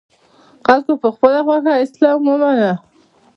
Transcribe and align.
خلکو 0.65 0.93
په 1.01 1.07
خپله 1.15 1.39
خوښه 1.47 1.73
اسلام 1.83 2.19
ومانه 2.27 2.71